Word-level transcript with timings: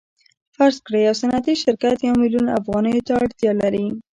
فرض 0.55 0.77
کړئ 0.85 1.01
یو 1.07 1.15
صنعتي 1.21 1.53
شرکت 1.63 1.97
یو 2.01 2.13
میلیون 2.21 2.47
افغانیو 2.59 3.05
ته 3.07 3.13
اړتیا 3.23 3.51
لري 3.61 3.85